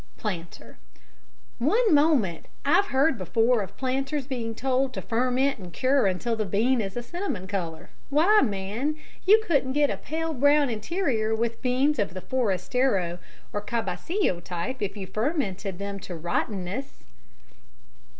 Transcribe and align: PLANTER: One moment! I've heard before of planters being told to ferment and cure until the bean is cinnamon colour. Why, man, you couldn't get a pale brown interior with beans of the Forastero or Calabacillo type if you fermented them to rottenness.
PLANTER: 0.17 0.79
One 1.59 1.93
moment! 1.93 2.47
I've 2.65 2.87
heard 2.87 3.19
before 3.19 3.61
of 3.61 3.77
planters 3.77 4.25
being 4.25 4.55
told 4.55 4.95
to 4.95 5.01
ferment 5.03 5.59
and 5.59 5.71
cure 5.71 6.07
until 6.07 6.35
the 6.35 6.43
bean 6.43 6.81
is 6.81 6.93
cinnamon 7.05 7.45
colour. 7.45 7.91
Why, 8.09 8.41
man, 8.41 8.95
you 9.27 9.43
couldn't 9.45 9.73
get 9.73 9.91
a 9.91 9.97
pale 9.97 10.33
brown 10.33 10.71
interior 10.71 11.35
with 11.35 11.61
beans 11.61 11.99
of 11.99 12.15
the 12.15 12.21
Forastero 12.21 13.19
or 13.53 13.61
Calabacillo 13.61 14.43
type 14.43 14.81
if 14.81 14.97
you 14.97 15.05
fermented 15.05 15.77
them 15.77 15.99
to 15.99 16.15
rottenness. 16.15 17.03